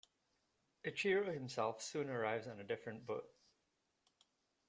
Ichiro 0.83 1.31
himself 1.31 1.79
soon 1.79 2.09
arrives 2.09 2.47
on 2.47 2.59
a 2.59 2.63
different 2.63 3.05
boat. 3.05 3.29